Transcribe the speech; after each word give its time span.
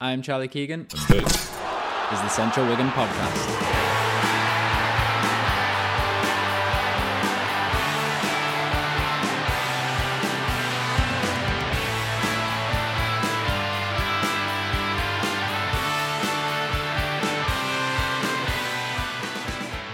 I'm 0.00 0.22
Charlie 0.22 0.48
Keegan. 0.48 0.80
And 0.80 1.24
this 1.24 1.24
is 1.24 2.20
the 2.20 2.28
Central 2.28 2.66
Wigan 2.66 2.88
Podcast. 2.88 3.84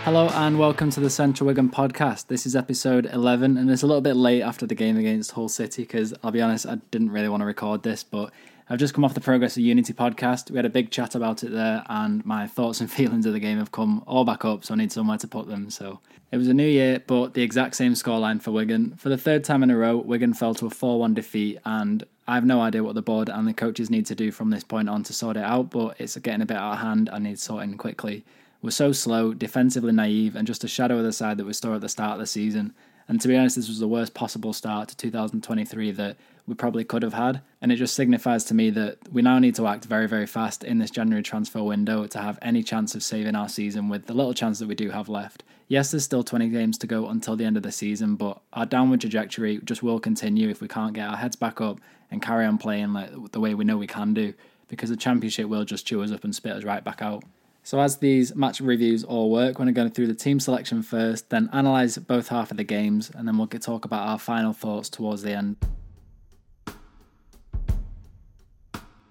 Hello 0.05 0.29
and 0.30 0.59
welcome 0.59 0.91
to 0.91 0.98
the 0.98 1.11
Central 1.11 1.46
Wigan 1.46 1.69
podcast. 1.69 2.27
This 2.29 2.46
is 2.46 2.57
episode 2.57 3.07
11 3.12 3.57
and 3.57 3.71
it's 3.71 3.82
a 3.82 3.87
little 3.87 4.01
bit 4.01 4.17
late 4.17 4.41
after 4.43 4.67
the 4.67 4.75
game 4.75 4.96
against 4.96 5.32
Hull 5.32 5.48
City 5.48 5.82
because 5.82 6.14
I'll 6.25 6.32
be 6.32 6.41
honest, 6.41 6.67
I 6.67 6.77
didn't 6.91 7.11
really 7.11 7.29
want 7.29 7.43
to 7.43 7.45
record 7.45 7.82
this, 7.82 8.03
but 8.03 8.32
I've 8.73 8.79
just 8.79 8.95
come 8.95 9.05
off 9.05 9.14
the 9.14 9.21
Progress 9.21 9.57
of 9.57 9.64
Unity 9.64 9.93
podcast. 9.93 10.48
We 10.48 10.57
had 10.57 10.64
a 10.64 10.70
big 10.70 10.93
chat 10.93 11.16
about 11.16 11.42
it 11.42 11.51
there, 11.51 11.83
and 11.88 12.24
my 12.24 12.47
thoughts 12.47 12.80
and 12.80 12.88
feelings 12.98 13.27
of 13.27 13.33
the 13.33 13.41
game 13.41 13.59
have 13.59 13.73
come 13.73 14.05
all 14.06 14.24
back 14.24 14.45
up, 14.45 14.65
so 14.65 14.74
I 14.74 14.77
need 14.77 14.92
somewhere 14.92 15.19
to 15.19 15.27
put 15.27 15.48
them. 15.48 15.70
So 15.70 15.98
it 16.30 16.37
was 16.37 16.47
a 16.47 16.55
new 16.55 16.69
year, 16.69 17.02
but 17.05 17.34
the 17.34 17.42
exact 17.42 17.75
same 17.75 17.95
scoreline 17.95 18.41
for 18.41 18.52
Wigan. 18.52 18.95
For 18.95 19.09
the 19.09 19.19
third 19.19 19.42
time 19.42 19.64
in 19.64 19.73
a 19.73 19.77
row, 19.77 19.97
Wigan 19.97 20.34
fell 20.34 20.55
to 20.55 20.66
a 20.66 20.70
4 20.70 21.01
1 21.01 21.14
defeat, 21.14 21.59
and 21.64 22.05
I 22.28 22.37
have 22.37 22.47
no 22.47 22.61
idea 22.61 22.84
what 22.84 22.95
the 22.95 23.02
board 23.02 23.28
and 23.28 23.48
the 23.48 23.52
coaches 23.52 23.91
need 23.91 24.06
to 24.06 24.14
do 24.14 24.30
from 24.30 24.51
this 24.51 24.62
point 24.62 24.89
on 24.89 25.02
to 25.02 25.12
sort 25.12 25.37
it 25.37 25.42
out, 25.42 25.70
but 25.70 26.00
it's 26.00 26.16
getting 26.19 26.42
a 26.42 26.47
bit 26.47 26.56
out 26.56 26.75
of 26.75 26.78
hand 26.78 27.11
and 27.12 27.25
needs 27.25 27.42
sorting 27.42 27.77
quickly. 27.77 28.25
We're 28.62 28.70
so 28.70 28.92
slow, 28.92 29.34
defensively 29.34 29.91
naive, 29.91 30.37
and 30.37 30.47
just 30.47 30.62
a 30.62 30.69
shadow 30.69 30.98
of 30.98 31.05
the 31.05 31.12
side 31.12 31.39
that 31.39 31.45
we 31.45 31.55
saw 31.55 31.75
at 31.75 31.80
the 31.80 31.89
start 31.89 32.12
of 32.12 32.19
the 32.20 32.27
season. 32.27 32.75
And 33.10 33.20
to 33.23 33.27
be 33.27 33.37
honest, 33.37 33.56
this 33.56 33.66
was 33.66 33.80
the 33.80 33.88
worst 33.88 34.14
possible 34.14 34.52
start 34.52 34.88
to 34.91 34.96
2023 34.96 35.91
that 35.91 36.16
we 36.46 36.55
probably 36.55 36.84
could 36.84 37.02
have 37.02 37.14
had. 37.14 37.41
And 37.60 37.73
it 37.73 37.77
just 37.77 37.96
signifies 37.96 38.45
to 38.45 38.55
me 38.55 38.70
that 38.70 38.98
we 39.10 39.20
now 39.20 39.41
need 39.41 39.56
to 39.56 39.66
act 39.66 39.86
very, 39.86 40.06
very 40.06 40.28
fast 40.28 40.62
in 40.62 40.78
this 40.78 40.92
January 40.92 41.24
transfer 41.24 41.60
window 41.60 42.06
to 42.06 42.19
have 42.20 42.38
any 42.41 42.62
chance 42.62 42.95
of 42.95 43.02
saving 43.02 43.34
our 43.34 43.48
season 43.48 43.89
with 43.89 44.06
the 44.06 44.14
little 44.14 44.33
chance 44.33 44.61
that 44.61 44.69
we 44.69 44.77
do 44.77 44.91
have 44.91 45.08
left. 45.08 45.42
Yes, 45.67 45.91
there's 45.91 46.05
still 46.05 46.22
20 46.22 46.50
games 46.50 46.78
to 46.78 46.86
go 46.86 47.08
until 47.08 47.34
the 47.34 47.44
end 47.44 47.56
of 47.56 47.64
the 47.64 47.72
season, 47.72 48.14
but 48.14 48.41
our 48.52 48.64
downward 48.64 49.00
trajectory 49.00 49.58
just 49.64 49.83
will 49.83 49.98
continue 49.98 50.48
if 50.48 50.61
we 50.61 50.69
can't 50.69 50.95
get 50.95 51.08
our 51.08 51.17
heads 51.17 51.34
back 51.34 51.61
up 51.61 51.80
and 52.12 52.22
carry 52.22 52.47
on 52.47 52.58
playing 52.58 52.92
like 52.92 53.11
the 53.33 53.41
way 53.41 53.55
we 53.55 53.64
know 53.64 53.77
we 53.77 53.89
can 53.89 54.14
do, 54.14 54.34
because 54.69 54.89
the 54.89 54.97
championship 54.97 55.48
will 55.48 55.64
just 55.64 55.84
chew 55.84 56.00
us 56.00 56.12
up 56.12 56.22
and 56.22 56.33
spit 56.33 56.52
us 56.52 56.62
right 56.62 56.84
back 56.84 57.02
out. 57.02 57.24
So, 57.62 57.78
as 57.78 57.98
these 57.98 58.34
match 58.34 58.61
reviews 58.61 59.05
all 59.05 59.30
work, 59.30 59.58
we're 59.58 59.64
going 59.64 59.75
to 59.75 59.80
go 59.83 59.89
through 59.89 60.06
the 60.06 60.14
team 60.14 60.41
selection 60.41 60.83
first, 60.83 61.28
then 61.28 61.50
analyse 61.53 61.98
both 61.98 62.28
half 62.28 62.50
of 62.50 62.56
the 62.56 62.64
games, 62.64 63.11
and 63.14 63.28
then 63.28 63.36
we'll 63.36 63.47
talk 63.47 63.84
about 63.84 64.08
our 64.08 64.19
final 64.19 64.52
thoughts 64.52 64.89
towards 64.89 65.22
the 65.22 65.33
end. 65.33 65.56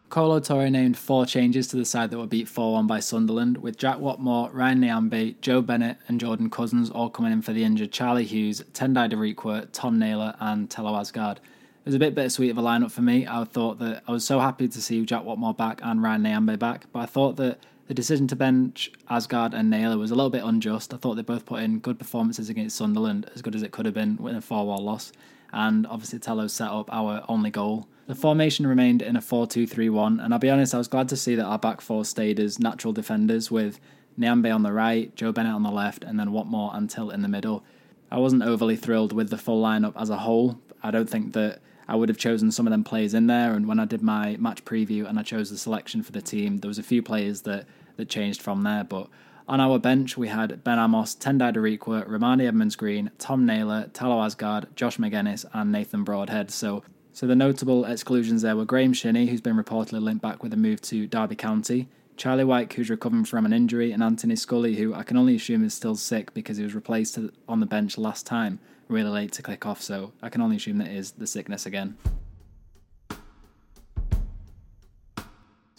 Kolo 0.09 0.39
Touré 0.39 0.72
named 0.72 0.97
four 0.97 1.28
changes 1.28 1.67
to 1.67 1.78
the 1.78 1.86
side 1.86 2.09
that 2.09 2.17
were 2.17 2.25
beat 2.25 2.47
4 2.47 2.73
1 2.73 2.88
by 2.88 3.00
Sunderland, 3.00 3.59
with 3.59 3.78
Jack 3.78 3.97
Whatmough, 3.97 4.50
Ryan 4.52 4.81
Nyambe, 4.81 5.39
Joe 5.39 5.61
Bennett, 5.61 5.97
and 6.08 6.19
Jordan 6.19 6.50
Cousins 6.50 6.89
all 6.89 7.11
coming 7.11 7.31
in 7.31 7.44
for 7.44 7.53
the 7.53 7.63
injured 7.63 7.91
Charlie 7.91 8.25
Hughes, 8.25 8.63
Tendai 8.73 9.11
Darikwa, 9.11 9.67
Tom 9.72 10.00
Naylor, 10.00 10.36
and 10.39 10.67
Thelo 10.67 11.00
Aasgaard. 11.00 11.38
It 11.38 11.86
was 11.86 11.94
a 11.94 12.00
bit 12.00 12.16
bittersweet 12.16 12.50
of 12.50 12.58
a 12.58 12.61
lineup 12.63 12.91
for 12.91 13.03
me. 13.03 13.28
I 13.28 13.44
thought 13.44 13.78
that 13.80 14.02
I 14.08 14.11
was 14.11 14.25
so 14.25 14.39
happy 14.39 14.67
to 14.67 14.81
see 14.81 15.06
Jack 15.06 15.23
Whatmough 15.23 15.56
back 15.56 15.80
and 15.84 16.02
Ryan 16.02 16.23
Nyambe 16.23 16.58
back, 16.58 16.88
but 16.91 17.02
I 17.02 17.06
thought 17.06 17.36
that 17.36 17.59
the 17.90 17.95
decision 17.95 18.28
to 18.28 18.36
bench 18.36 18.92
Aasgaard 19.09 19.56
and 19.56 19.68
Naylor 19.68 19.98
was 19.98 20.12
a 20.12 20.16
little 20.16 20.30
bit 20.30 20.44
unjust. 20.44 20.94
I 20.94 20.98
thought 20.98 21.16
they 21.16 21.23
both 21.23 21.48
put 21.48 21.64
in 21.64 21.80
good 21.80 21.98
performances 21.98 22.48
against 22.48 22.78
Sunderland, 22.78 23.31
as 23.34 23.42
good 23.42 23.56
as 23.56 23.64
it 23.64 23.72
could 23.72 23.88
have 23.88 23.96
been 23.96 24.16
with 24.18 24.36
a 24.36 24.42
4 24.42 24.68
1 24.68 24.84
loss. 24.84 25.12
And 25.52 25.88
obviously, 25.88 26.20
Thelo 26.20 26.48
set 26.48 26.70
up 26.70 26.88
our 26.94 27.26
only 27.28 27.50
goal. 27.50 27.88
The 28.06 28.14
formation 28.14 28.68
remained 28.68 29.02
in 29.02 29.16
a 29.16 29.22
4 29.22 29.48
2 29.48 29.66
3 29.66 29.90
1, 29.90 30.20
and 30.20 30.31
I'll 30.31 30.40
be 30.40 30.52
honest, 30.52 30.76
I 30.76 30.78
was 30.78 30.88
glad 30.88 31.09
to 31.09 31.18
see 31.18 31.34
that 31.34 31.46
our 31.46 31.58
back 31.58 31.81
four 31.81 32.06
stayed 32.06 32.40
as 32.40 32.59
natural 32.59 32.94
defenders 32.94 33.50
with 33.50 33.80
Nyambe 34.20 34.53
on 34.53 34.62
the 34.62 34.72
right, 34.72 35.16
Joe 35.16 35.31
Bennett 35.31 35.56
on 35.56 35.64
the 35.64 35.72
left, 35.72 36.03
and 36.03 36.20
then 36.20 36.28
Whatmough 36.28 36.78
and 36.78 36.92
Tilt 36.92 37.12
in 37.12 37.24
the 37.24 37.28
middle. 37.28 37.64
I 38.12 38.19
wasn't 38.19 38.44
overly 38.44 38.75
thrilled 38.75 39.13
with 39.13 39.31
the 39.31 39.38
full 39.40 39.63
lineup 39.63 40.00
as 40.00 40.12
a 40.12 40.18
whole. 40.18 40.59
I 40.84 40.92
don't 40.92 41.09
think 41.09 41.34
that 41.34 41.59
I 41.88 41.96
would 41.96 42.09
have 42.09 42.19
chosen 42.19 42.52
some 42.52 42.68
of 42.68 42.72
them 42.72 42.84
players 42.84 43.16
in 43.16 43.25
there. 43.25 43.53
And 43.53 43.68
when 43.68 43.80
I 43.80 43.86
did 43.86 44.03
my 44.03 44.38
match 44.38 44.63
preview 44.63 45.09
and 45.09 45.18
I 45.18 45.24
chose 45.24 45.50
the 45.50 45.58
selection 45.58 46.03
for 46.03 46.12
the 46.12 46.22
team, 46.22 46.58
there 46.58 46.68
was 46.68 46.78
a 46.78 46.84
few 46.84 47.02
players 47.02 47.42
that 47.42 47.66
that 48.00 48.10
changed 48.10 48.42
from 48.42 48.64
there. 48.64 48.84
But 48.84 49.08
on 49.48 49.60
our 49.60 49.78
bench, 49.78 50.18
we 50.18 50.30
had 50.30 50.64
Ben 50.64 50.80
Amos, 50.80 51.16
Tendai 51.16 51.54
Darikwa, 51.54 52.08
Romaine 52.08 52.42
Edmonds 52.42 52.76
Green, 52.76 53.12
Tom 53.20 53.46
Naylor, 53.46 53.90
Thelo 53.94 54.26
Aasgaard, 54.26 54.74
Josh 54.76 54.98
Magennis, 54.98 55.46
and 55.54 55.72
Nathan 55.72 56.04
Broadhead. 56.04 56.50
So, 56.50 56.84
so 57.14 57.28
the 57.28 57.36
notable 57.36 57.86
exclusions 57.86 58.42
there 58.42 58.56
were 58.56 58.66
Graeme 58.66 58.94
Shinnie, 58.94 59.28
who's 59.28 59.42
been 59.42 59.58
reportedly 59.58 60.02
linked 60.02 60.22
back 60.22 60.42
with 60.42 60.54
a 60.54 60.58
move 60.58 60.82
to 60.84 61.08
Derby 61.08 61.36
County, 61.36 61.88
Charlie 62.16 62.44
White, 62.44 62.72
who's 62.74 62.90
recovering 62.90 63.26
from 63.26 63.46
an 63.46 63.54
injury, 63.54 63.92
and 63.92 64.04
Anthony 64.04 64.36
Scully, 64.36 64.76
who 64.76 64.94
I 64.94 65.04
can 65.04 65.18
only 65.18 65.36
assume 65.36 65.64
is 65.64 65.74
still 65.74 65.96
sick 65.96 66.34
because 66.34 66.58
he 66.58 66.64
was 66.64 66.76
replaced 66.76 67.18
on 67.48 67.60
the 67.60 67.66
bench 67.66 67.98
last 67.98 68.26
time, 68.26 68.60
really 68.88 69.10
late 69.10 69.31
to 69.34 69.42
click 69.42 69.66
off. 69.66 69.81
So 69.81 70.12
I 70.22 70.30
can 70.30 70.42
only 70.42 70.58
assume 70.58 70.78
that 70.80 70.90
is 70.90 71.12
the 71.12 71.28
sickness 71.28 71.66
again. 71.66 71.98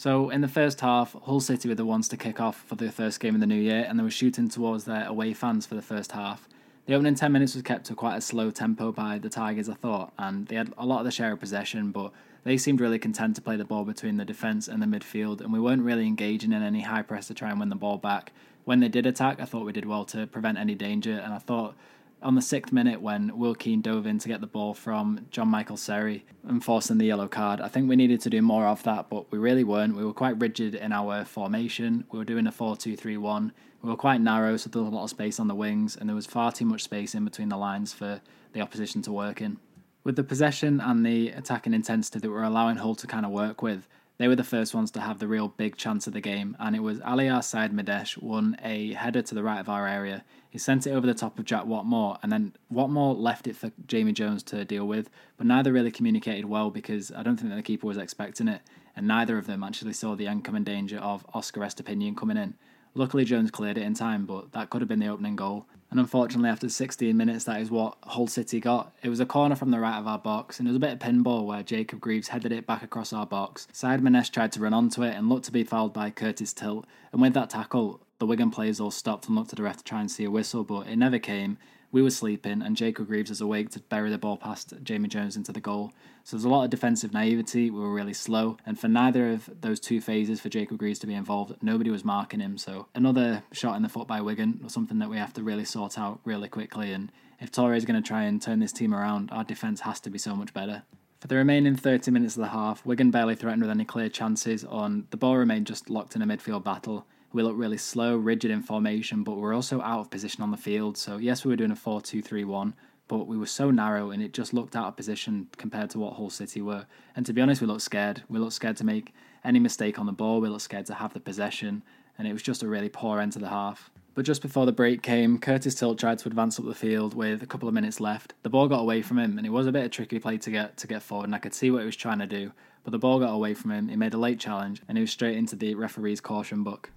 So 0.00 0.30
in 0.30 0.40
the 0.40 0.48
first 0.48 0.80
half, 0.80 1.12
Hull 1.12 1.40
City 1.40 1.68
were 1.68 1.74
the 1.74 1.84
ones 1.84 2.08
to 2.08 2.16
kick 2.16 2.40
off 2.40 2.64
for 2.64 2.74
the 2.74 2.90
first 2.90 3.20
game 3.20 3.34
of 3.34 3.42
the 3.42 3.46
new 3.46 3.60
year, 3.60 3.84
and 3.86 3.98
they 3.98 4.02
were 4.02 4.10
shooting 4.10 4.48
towards 4.48 4.84
their 4.84 5.06
away 5.06 5.34
fans 5.34 5.66
for 5.66 5.74
the 5.74 5.82
first 5.82 6.12
half. 6.12 6.48
The 6.86 6.94
opening 6.94 7.16
10 7.16 7.30
minutes 7.30 7.52
was 7.52 7.62
kept 7.62 7.84
to 7.84 7.94
quite 7.94 8.16
a 8.16 8.22
slow 8.22 8.50
tempo 8.50 8.92
by 8.92 9.18
the 9.18 9.28
Tigers, 9.28 9.68
I 9.68 9.74
thought, 9.74 10.14
and 10.18 10.46
they 10.46 10.56
had 10.56 10.72
a 10.78 10.86
lot 10.86 11.00
of 11.00 11.04
the 11.04 11.10
share 11.10 11.32
of 11.32 11.40
possession, 11.40 11.90
but 11.90 12.12
they 12.44 12.56
seemed 12.56 12.80
really 12.80 12.98
content 12.98 13.36
to 13.36 13.42
play 13.42 13.56
the 13.56 13.66
ball 13.66 13.84
between 13.84 14.16
the 14.16 14.24
defence 14.24 14.68
and 14.68 14.80
the 14.80 14.86
midfield, 14.86 15.42
and 15.42 15.52
we 15.52 15.60
weren't 15.60 15.82
really 15.82 16.06
engaging 16.06 16.52
in 16.52 16.62
any 16.62 16.80
high 16.80 17.02
press 17.02 17.26
to 17.26 17.34
try 17.34 17.50
and 17.50 17.60
win 17.60 17.68
the 17.68 17.76
ball 17.76 17.98
back. 17.98 18.32
When 18.64 18.80
they 18.80 18.88
did 18.88 19.04
attack, 19.04 19.38
I 19.38 19.44
thought 19.44 19.66
we 19.66 19.72
did 19.72 19.84
well 19.84 20.06
to 20.06 20.26
prevent 20.26 20.56
any 20.56 20.74
danger, 20.74 21.12
and 21.12 21.34
I 21.34 21.38
thought 21.38 21.76
on 22.22 22.34
the 22.34 22.42
sixth 22.42 22.72
minute 22.72 23.00
when 23.00 23.36
Will 23.38 23.54
Keane 23.54 23.80
dove 23.80 24.06
in 24.06 24.18
to 24.18 24.28
get 24.28 24.40
the 24.40 24.46
ball 24.46 24.74
from 24.74 25.26
John 25.30 25.48
Michael 25.48 25.76
Seri 25.76 26.24
and 26.46 26.62
forcing 26.62 26.98
the 26.98 27.06
yellow 27.06 27.28
card. 27.28 27.60
I 27.60 27.68
think 27.68 27.88
we 27.88 27.96
needed 27.96 28.20
to 28.22 28.30
do 28.30 28.42
more 28.42 28.66
of 28.66 28.82
that, 28.82 29.08
but 29.08 29.30
we 29.32 29.38
really 29.38 29.64
weren't. 29.64 29.96
We 29.96 30.04
were 30.04 30.12
quite 30.12 30.40
rigid 30.40 30.74
in 30.74 30.92
our 30.92 31.24
formation. 31.24 32.04
We 32.10 32.18
were 32.18 32.24
doing 32.24 32.46
a 32.46 32.52
4 32.52 32.76
2 32.76 32.96
3 32.96 33.16
1. 33.16 33.52
We 33.82 33.88
were 33.88 33.96
quite 33.96 34.20
narrow, 34.20 34.56
so 34.56 34.68
there 34.68 34.82
was 34.82 34.92
a 34.92 34.94
lot 34.94 35.04
of 35.04 35.10
space 35.10 35.40
on 35.40 35.48
the 35.48 35.54
wings, 35.54 35.96
and 35.96 36.08
there 36.08 36.16
was 36.16 36.26
far 36.26 36.52
too 36.52 36.66
much 36.66 36.82
space 36.82 37.14
in 37.14 37.24
between 37.24 37.48
the 37.48 37.56
lines 37.56 37.92
for 37.92 38.20
the 38.52 38.60
opposition 38.60 39.00
to 39.02 39.12
work 39.12 39.40
in. 39.40 39.58
With 40.04 40.16
the 40.16 40.24
possession 40.24 40.80
and 40.80 41.04
the 41.04 41.28
attacking 41.30 41.74
intensity 41.74 42.18
that 42.18 42.30
we're 42.30 42.42
allowing 42.42 42.76
Hull 42.76 42.94
to 42.96 43.06
kind 43.06 43.24
of 43.24 43.32
work 43.32 43.62
with, 43.62 43.86
they 44.20 44.28
were 44.28 44.36
the 44.36 44.44
first 44.44 44.74
ones 44.74 44.90
to 44.90 45.00
have 45.00 45.18
the 45.18 45.26
real 45.26 45.48
big 45.48 45.78
chance 45.78 46.06
of 46.06 46.12
the 46.12 46.20
game, 46.20 46.54
and 46.60 46.76
it 46.76 46.80
was 46.80 46.98
Allahyar 46.98 47.40
Sayyadmanesh 47.40 48.22
won 48.22 48.54
a 48.62 48.92
header 48.92 49.22
to 49.22 49.34
the 49.34 49.42
right 49.42 49.60
of 49.60 49.70
our 49.70 49.88
area. 49.88 50.24
He 50.50 50.58
sent 50.58 50.86
it 50.86 50.90
over 50.90 51.06
the 51.06 51.14
top 51.14 51.38
of 51.38 51.46
Jack 51.46 51.64
Whatmough, 51.64 52.18
and 52.22 52.30
then 52.30 52.52
Whatmough 52.70 53.18
left 53.18 53.46
it 53.46 53.56
for 53.56 53.72
Jamie 53.86 54.12
Jones 54.12 54.42
to 54.42 54.66
deal 54.66 54.86
with, 54.86 55.08
but 55.38 55.46
neither 55.46 55.72
really 55.72 55.90
communicated 55.90 56.44
well 56.44 56.68
because 56.68 57.10
I 57.10 57.22
don't 57.22 57.38
think 57.38 57.54
the 57.54 57.62
keeper 57.62 57.86
was 57.86 57.96
expecting 57.96 58.46
it, 58.46 58.60
and 58.94 59.08
neither 59.08 59.38
of 59.38 59.46
them 59.46 59.64
actually 59.64 59.94
saw 59.94 60.14
the 60.14 60.28
oncoming 60.28 60.64
danger 60.64 60.98
of 60.98 61.24
Oscar 61.32 61.62
Estupiñán 61.62 62.14
coming 62.14 62.36
in. 62.36 62.56
Luckily, 62.94 63.24
Jones 63.24 63.50
cleared 63.50 63.78
it 63.78 63.84
in 63.84 63.94
time, 63.94 64.26
but 64.26 64.52
that 64.52 64.70
could 64.70 64.80
have 64.80 64.88
been 64.88 64.98
the 64.98 65.08
opening 65.08 65.36
goal. 65.36 65.66
And 65.90 65.98
unfortunately, 65.98 66.50
after 66.50 66.68
16 66.68 67.16
minutes, 67.16 67.44
that 67.44 67.60
is 67.60 67.70
what 67.70 67.96
Hull 68.04 68.28
City 68.28 68.60
got. 68.60 68.92
It 69.02 69.08
was 69.08 69.20
a 69.20 69.26
corner 69.26 69.56
from 69.56 69.70
the 69.70 69.80
right 69.80 69.98
of 69.98 70.06
our 70.06 70.18
box, 70.18 70.58
and 70.58 70.68
it 70.68 70.70
was 70.70 70.76
a 70.76 70.80
bit 70.80 70.92
of 70.92 70.98
pinball 70.98 71.44
where 71.46 71.62
Jacob 71.62 72.00
Greaves 72.00 72.28
headed 72.28 72.52
it 72.52 72.66
back 72.66 72.82
across 72.82 73.12
our 73.12 73.26
box. 73.26 73.66
Sayyadmanesh 73.72 74.30
tried 74.30 74.52
to 74.52 74.60
run 74.60 74.74
onto 74.74 75.02
it 75.02 75.16
and 75.16 75.28
looked 75.28 75.46
to 75.46 75.52
be 75.52 75.64
fouled 75.64 75.92
by 75.92 76.10
Curtis 76.10 76.52
Tilt. 76.52 76.86
And 77.12 77.20
with 77.20 77.34
that 77.34 77.50
tackle, 77.50 78.00
the 78.20 78.26
Wigan 78.26 78.50
players 78.50 78.78
all 78.80 78.90
stopped 78.90 79.26
and 79.26 79.36
looked 79.36 79.52
at 79.52 79.56
the 79.56 79.62
ref 79.64 79.78
to 79.78 79.84
try 79.84 80.00
and 80.00 80.10
see 80.10 80.24
a 80.24 80.30
whistle, 80.30 80.62
but 80.62 80.86
it 80.86 80.96
never 80.96 81.18
came. 81.18 81.58
We 81.92 82.02
were 82.02 82.10
sleeping, 82.10 82.62
and 82.62 82.76
Jacob 82.76 83.08
Greaves 83.08 83.30
was 83.30 83.40
awake 83.40 83.70
to 83.70 83.80
bury 83.80 84.10
the 84.10 84.18
ball 84.18 84.36
past 84.36 84.74
Jamie 84.82 85.08
Jones 85.08 85.36
into 85.36 85.50
the 85.50 85.60
goal. 85.60 85.92
So 86.22 86.36
there's 86.36 86.44
a 86.44 86.48
lot 86.48 86.64
of 86.64 86.70
defensive 86.70 87.12
naivety. 87.12 87.68
We 87.68 87.80
were 87.80 87.92
really 87.92 88.12
slow, 88.12 88.58
and 88.64 88.78
for 88.78 88.86
neither 88.86 89.32
of 89.32 89.50
those 89.60 89.80
two 89.80 90.00
phases 90.00 90.40
for 90.40 90.48
Jacob 90.48 90.78
Greaves 90.78 91.00
to 91.00 91.08
be 91.08 91.14
involved, 91.14 91.56
nobody 91.62 91.90
was 91.90 92.04
marking 92.04 92.38
him. 92.38 92.58
So 92.58 92.86
another 92.94 93.42
shot 93.50 93.74
in 93.74 93.82
the 93.82 93.88
foot 93.88 94.06
by 94.06 94.20
Wigan 94.20 94.60
was 94.62 94.72
something 94.72 95.00
that 95.00 95.10
we 95.10 95.16
have 95.16 95.32
to 95.34 95.42
really 95.42 95.64
sort 95.64 95.98
out 95.98 96.20
really 96.24 96.48
quickly. 96.48 96.92
And 96.92 97.10
if 97.40 97.50
Touré 97.50 97.76
is 97.76 97.84
going 97.84 98.00
to 98.00 98.06
try 98.06 98.22
and 98.22 98.40
turn 98.40 98.60
this 98.60 98.72
team 98.72 98.94
around, 98.94 99.30
our 99.32 99.42
defence 99.42 99.80
has 99.80 99.98
to 100.00 100.10
be 100.10 100.18
so 100.18 100.36
much 100.36 100.54
better. 100.54 100.84
For 101.20 101.26
the 101.26 101.36
remaining 101.36 101.76
30 101.76 102.12
minutes 102.12 102.36
of 102.36 102.42
the 102.42 102.48
half, 102.48 102.86
Wigan 102.86 103.10
barely 103.10 103.34
threatened 103.34 103.62
with 103.62 103.70
any 103.70 103.84
clear 103.84 104.08
chances 104.08 104.64
on 104.64 105.06
the 105.10 105.16
ball 105.16 105.36
remained 105.36 105.66
just 105.66 105.90
locked 105.90 106.16
in 106.16 106.22
a 106.22 106.26
midfield 106.26 106.62
battle. 106.64 107.06
We 107.32 107.42
looked 107.42 107.58
really 107.58 107.78
slow, 107.78 108.16
rigid 108.16 108.50
in 108.50 108.62
formation, 108.62 109.22
but 109.22 109.36
we're 109.36 109.54
also 109.54 109.80
out 109.80 110.00
of 110.00 110.10
position 110.10 110.42
on 110.42 110.50
the 110.50 110.56
field. 110.56 110.98
So, 110.98 111.16
yes, 111.16 111.44
we 111.44 111.50
were 111.50 111.56
doing 111.56 111.70
a 111.70 111.76
4 111.76 112.00
2 112.00 112.22
3 112.22 112.44
1, 112.44 112.74
but 113.08 113.26
we 113.26 113.36
were 113.36 113.46
so 113.46 113.70
narrow 113.70 114.10
and 114.10 114.22
it 114.22 114.32
just 114.32 114.52
looked 114.52 114.74
out 114.74 114.88
of 114.88 114.96
position 114.96 115.48
compared 115.56 115.90
to 115.90 115.98
what 115.98 116.14
Hull 116.14 116.30
City 116.30 116.60
were. 116.60 116.86
And 117.14 117.24
to 117.26 117.32
be 117.32 117.40
honest, 117.40 117.60
we 117.60 117.66
looked 117.66 117.82
scared. 117.82 118.22
We 118.28 118.38
looked 118.38 118.54
scared 118.54 118.76
to 118.78 118.84
make 118.84 119.12
any 119.44 119.58
mistake 119.58 119.98
on 119.98 120.06
the 120.06 120.12
ball, 120.12 120.40
we 120.40 120.48
looked 120.48 120.62
scared 120.62 120.86
to 120.86 120.94
have 120.94 121.14
the 121.14 121.20
possession, 121.20 121.82
and 122.18 122.28
it 122.28 122.32
was 122.32 122.42
just 122.42 122.62
a 122.62 122.68
really 122.68 122.88
poor 122.88 123.20
end 123.20 123.32
to 123.32 123.38
the 123.38 123.48
half. 123.48 123.90
But 124.14 124.24
just 124.24 124.42
before 124.42 124.66
the 124.66 124.72
break 124.72 125.02
came, 125.02 125.38
Curtis 125.38 125.74
Tilt 125.74 125.98
tried 125.98 126.18
to 126.18 126.28
advance 126.28 126.58
up 126.58 126.66
the 126.66 126.74
field 126.74 127.14
with 127.14 127.42
a 127.42 127.46
couple 127.46 127.68
of 127.68 127.74
minutes 127.74 128.00
left. 128.00 128.34
The 128.42 128.50
ball 128.50 128.68
got 128.68 128.80
away 128.80 129.02
from 129.02 129.18
him, 129.18 129.38
and 129.38 129.46
it 129.46 129.50
was 129.50 129.66
a 129.66 129.72
bit 129.72 129.80
of 129.80 129.86
a 129.86 129.88
tricky 129.88 130.18
play 130.18 130.36
to 130.38 130.50
get 130.50 130.76
to 130.78 130.86
get 130.86 131.02
forward, 131.02 131.26
and 131.26 131.34
I 131.34 131.38
could 131.38 131.54
see 131.54 131.70
what 131.70 131.80
he 131.80 131.86
was 131.86 131.96
trying 131.96 132.18
to 132.18 132.26
do. 132.26 132.52
But 132.82 132.90
the 132.90 132.98
ball 132.98 133.20
got 133.20 133.32
away 133.32 133.54
from 133.54 133.70
him. 133.70 133.88
He 133.88 133.96
made 133.96 134.14
a 134.14 134.18
late 134.18 134.40
challenge, 134.40 134.82
and 134.88 134.98
he 134.98 135.02
was 135.02 135.10
straight 135.10 135.36
into 135.36 135.54
the 135.56 135.74
referee's 135.74 136.20
caution 136.20 136.64
book. 136.64 136.90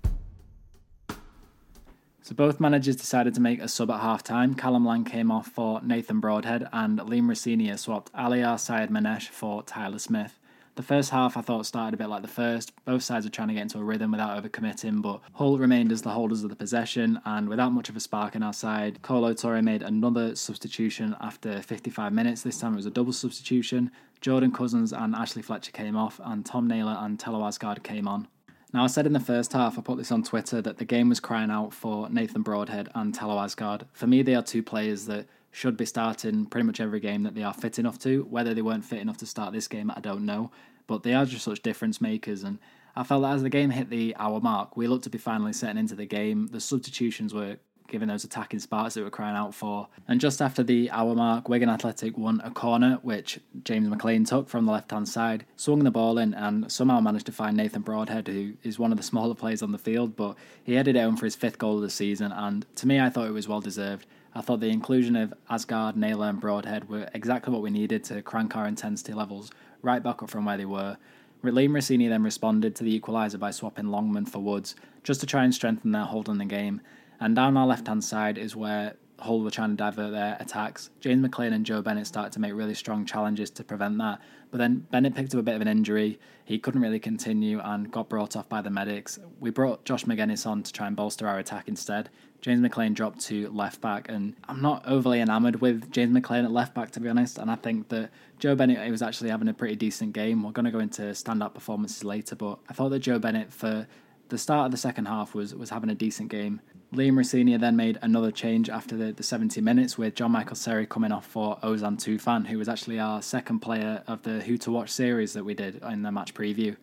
So 2.23 2.33
both 2.33 2.61
managers 2.61 2.95
decided 2.95 3.33
to 3.33 3.41
make 3.41 3.59
a 3.59 3.67
sub 3.67 3.91
at 3.91 3.99
half 3.99 4.23
time. 4.23 4.53
Callum 4.53 4.85
Lang 4.85 5.03
came 5.03 5.29
off 5.29 5.47
for 5.47 5.81
Nathan 5.81 6.21
Broadhead, 6.21 6.69
and 6.71 6.97
Liam 6.99 7.27
Rosenior 7.27 7.75
swapped 7.75 8.13
Allahyar 8.13 8.57
manesh 8.89 9.27
for 9.27 9.61
Tyler 9.63 9.99
Smith. 9.99 10.39
The 10.75 10.83
first 10.83 11.09
half 11.09 11.35
I 11.35 11.41
thought 11.41 11.65
started 11.65 11.95
a 11.95 11.97
bit 11.97 12.07
like 12.07 12.21
the 12.21 12.29
first. 12.29 12.71
Both 12.85 13.03
sides 13.03 13.25
were 13.25 13.29
trying 13.29 13.49
to 13.49 13.53
get 13.53 13.63
into 13.63 13.77
a 13.77 13.83
rhythm 13.83 14.11
without 14.11 14.41
overcommitting, 14.41 15.01
but 15.01 15.19
Hull 15.33 15.57
remained 15.57 15.91
as 15.91 16.01
the 16.01 16.11
holders 16.11 16.45
of 16.45 16.49
the 16.49 16.55
possession, 16.55 17.19
and 17.25 17.49
without 17.49 17.73
much 17.73 17.89
of 17.89 17.97
a 17.97 17.99
spark 17.99 18.35
in 18.35 18.41
our 18.41 18.53
side, 18.53 19.01
Kolo 19.01 19.33
Touré 19.33 19.61
made 19.61 19.83
another 19.83 20.33
substitution 20.37 21.17
after 21.19 21.61
55 21.61 22.13
minutes. 22.13 22.41
This 22.41 22.57
time 22.57 22.71
it 22.71 22.77
was 22.77 22.85
a 22.85 22.89
double 22.89 23.11
substitution. 23.11 23.91
Jordan 24.21 24.53
Cousins 24.53 24.93
and 24.93 25.13
Ashley 25.13 25.41
Fletcher 25.41 25.73
came 25.73 25.97
off, 25.97 26.21
and 26.23 26.45
Tom 26.45 26.69
Naylor 26.69 26.95
and 27.01 27.19
Thelo 27.19 27.41
Aasgaard 27.41 27.83
came 27.83 28.07
on. 28.07 28.29
Now, 28.73 28.83
I 28.83 28.87
said 28.87 29.05
in 29.05 29.13
the 29.13 29.19
first 29.19 29.53
half, 29.53 29.77
I 29.77 29.81
put 29.81 29.97
this 29.97 30.11
on 30.11 30.23
Twitter, 30.23 30.59
that 30.59 30.79
the 30.79 30.85
game 30.85 31.09
was 31.09 31.19
crying 31.19 31.51
out 31.51 31.73
for 31.73 32.09
Nathan 32.09 32.41
Broadhead 32.41 32.89
and 32.95 33.15
Thelo 33.15 33.37
Aasgaard. 33.37 33.83
For 33.93 34.07
me, 34.07 34.23
they 34.23 34.33
are 34.33 34.41
two 34.41 34.63
players 34.63 35.05
that 35.05 35.27
should 35.51 35.77
be 35.77 35.85
starting 35.85 36.47
pretty 36.47 36.65
much 36.65 36.79
every 36.79 36.99
game 36.99 37.21
that 37.21 37.35
they 37.35 37.43
are 37.43 37.53
fit 37.53 37.77
enough 37.77 37.99
to. 37.99 38.23
Whether 38.23 38.55
they 38.55 38.63
weren't 38.63 38.83
fit 38.83 38.99
enough 38.99 39.17
to 39.17 39.27
start 39.27 39.53
this 39.53 39.67
game, 39.67 39.91
I 39.95 39.99
don't 39.99 40.25
know. 40.25 40.49
But 40.87 41.03
they 41.03 41.13
are 41.13 41.25
just 41.25 41.45
such 41.45 41.61
difference 41.61 42.01
makers. 42.01 42.43
And 42.43 42.57
I 42.95 43.03
felt 43.03 43.21
that 43.21 43.35
as 43.35 43.43
the 43.43 43.49
game 43.49 43.69
hit 43.69 43.91
the 43.91 44.15
hour 44.17 44.41
mark, 44.41 44.75
we 44.75 44.87
looked 44.87 45.03
to 45.03 45.11
be 45.11 45.19
finally 45.19 45.53
setting 45.53 45.77
into 45.77 45.93
the 45.93 46.07
game. 46.07 46.47
The 46.47 46.59
substitutions 46.59 47.31
were 47.31 47.57
giving 47.87 48.07
those 48.07 48.23
attacking 48.23 48.59
sparks 48.59 48.95
that 48.95 49.03
were 49.03 49.09
crying 49.09 49.35
out 49.35 49.53
for. 49.53 49.87
And 50.07 50.19
just 50.19 50.41
after 50.41 50.63
the 50.63 50.89
hour 50.91 51.13
mark, 51.15 51.47
Wigan 51.47 51.69
Athletic 51.69 52.17
won 52.17 52.41
a 52.43 52.51
corner, 52.51 52.99
which 53.01 53.39
James 53.63 53.87
McLean 53.87 54.25
took 54.25 54.49
from 54.49 54.65
the 54.65 54.71
left 54.71 54.91
hand 54.91 55.07
side, 55.07 55.45
swung 55.55 55.83
the 55.83 55.91
ball 55.91 56.17
in, 56.17 56.33
and 56.33 56.71
somehow 56.71 56.99
managed 56.99 57.25
to 57.27 57.31
find 57.31 57.55
Nathan 57.55 57.81
Broadhead, 57.81 58.27
who 58.27 58.53
is 58.63 58.79
one 58.79 58.91
of 58.91 58.97
the 58.97 59.03
smaller 59.03 59.35
players 59.35 59.61
on 59.61 59.71
the 59.71 59.77
field, 59.77 60.15
but 60.15 60.35
he 60.63 60.73
headed 60.73 60.95
it 60.95 61.01
home 61.01 61.17
for 61.17 61.25
his 61.25 61.35
fifth 61.35 61.57
goal 61.57 61.75
of 61.75 61.81
the 61.81 61.89
season. 61.89 62.31
And 62.31 62.65
to 62.75 62.87
me, 62.87 62.99
I 62.99 63.09
thought 63.09 63.27
it 63.27 63.31
was 63.31 63.47
well 63.47 63.61
deserved. 63.61 64.07
I 64.35 64.41
thought 64.41 64.59
the 64.59 64.69
inclusion 64.69 65.15
of 65.15 65.33
Aasgaard, 65.49 65.95
Naylor, 65.95 66.29
and 66.29 66.39
Broadhead 66.39 66.89
were 66.89 67.07
exactly 67.13 67.53
what 67.53 67.61
we 67.61 67.69
needed 67.69 68.03
to 68.05 68.21
crank 68.23 68.55
our 68.55 68.67
intensity 68.67 69.13
levels 69.13 69.51
right 69.83 70.01
back 70.01 70.23
up 70.23 70.29
from 70.29 70.45
where 70.45 70.57
they 70.57 70.65
were. 70.65 70.97
Liam 71.43 71.75
Rosenior 71.75 72.09
then 72.09 72.23
responded 72.23 72.75
to 72.75 72.83
the 72.83 72.99
equaliser 72.99 73.37
by 73.37 73.51
swapping 73.51 73.87
Longman 73.87 74.25
for 74.25 74.39
Woods, 74.39 74.75
just 75.03 75.19
to 75.19 75.25
try 75.25 75.43
and 75.43 75.53
strengthen 75.53 75.91
their 75.91 76.05
hold 76.05 76.29
on 76.29 76.37
the 76.37 76.45
game. 76.45 76.81
And 77.19 77.35
down 77.35 77.57
our 77.57 77.67
left 77.67 77.87
hand 77.87 78.03
side 78.03 78.37
is 78.37 78.55
where 78.55 78.95
Hull 79.19 79.41
were 79.41 79.51
trying 79.51 79.69
to 79.69 79.75
divert 79.75 80.11
their 80.11 80.35
attacks. 80.39 80.89
James 80.99 81.21
McLean 81.21 81.53
and 81.53 81.65
Joe 81.65 81.81
Bennett 81.81 82.07
started 82.07 82.33
to 82.33 82.39
make 82.39 82.53
really 82.53 82.73
strong 82.73 83.05
challenges 83.05 83.49
to 83.51 83.63
prevent 83.63 83.97
that. 83.99 84.19
But 84.51 84.57
then 84.57 84.85
Bennett 84.91 85.15
picked 85.15 85.33
up 85.33 85.39
a 85.39 85.43
bit 85.43 85.55
of 85.55 85.61
an 85.61 85.67
injury. 85.67 86.19
He 86.45 86.59
couldn't 86.59 86.81
really 86.81 86.99
continue 86.99 87.59
and 87.63 87.89
got 87.89 88.09
brought 88.09 88.35
off 88.35 88.49
by 88.49 88.61
the 88.61 88.69
medics. 88.69 89.19
We 89.39 89.49
brought 89.49 89.85
Josh 89.85 90.05
Magennis 90.05 90.45
on 90.45 90.61
to 90.63 90.73
try 90.73 90.87
and 90.87 90.95
bolster 90.95 91.27
our 91.27 91.39
attack 91.39 91.67
instead. 91.67 92.09
James 92.41 92.59
McLean 92.59 92.93
dropped 92.93 93.21
to 93.21 93.49
left 93.51 93.79
back, 93.79 94.09
and 94.09 94.35
I'm 94.49 94.61
not 94.61 94.85
overly 94.85 95.21
enamoured 95.21 95.61
with 95.61 95.89
James 95.89 96.11
McLean 96.11 96.43
at 96.43 96.51
left 96.51 96.75
back, 96.75 96.91
to 96.91 96.99
be 96.99 97.07
honest. 97.07 97.37
And 97.37 97.49
I 97.49 97.55
think 97.55 97.87
that 97.89 98.11
Joe 98.37 98.53
Bennett 98.53 98.91
was 98.91 99.01
actually 99.01 99.29
having 99.29 99.47
a 99.47 99.53
pretty 99.53 99.77
decent 99.77 100.11
game. 100.11 100.43
We're 100.43 100.51
going 100.51 100.65
to 100.65 100.71
go 100.71 100.79
into 100.79 101.03
standout 101.03 101.53
performances 101.53 102.03
later, 102.03 102.35
but 102.35 102.59
I 102.69 102.73
thought 102.73 102.89
that 102.89 102.99
Joe 102.99 103.19
Bennett, 103.19 103.53
for 103.53 103.87
the 104.27 104.37
start 104.37 104.65
of 104.65 104.71
the 104.71 104.77
second 104.77 105.05
half, 105.05 105.33
was, 105.33 105.55
was 105.55 105.69
having 105.69 105.89
a 105.89 105.95
decent 105.95 106.29
game. 106.29 106.59
Liam 106.93 107.17
Rosenior 107.17 107.57
then 107.57 107.75
made 107.75 107.97
another 108.03 108.31
change 108.31 108.69
after 108.69 108.95
the, 108.95 109.11
the 109.11 109.23
70 109.23 109.59
minutes 109.61 109.97
with 109.97 110.13
John 110.13 110.31
Michael 110.31 110.55
Seri 110.55 110.85
coming 110.85 111.11
off 111.11 111.25
for 111.25 111.57
Ozan 111.63 111.97
Tufan, 111.97 112.45
who 112.45 112.59
was 112.59 112.69
actually 112.69 112.99
our 112.99 113.19
second 113.23 113.61
player 113.61 114.03
of 114.05 114.21
the 114.21 114.41
Who 114.41 114.57
to 114.59 114.71
Watch 114.71 114.91
series 114.91 115.33
that 115.33 115.43
we 115.43 115.55
did 115.55 115.81
in 115.81 116.03
the 116.03 116.11
match 116.11 116.35
preview. 116.35 116.75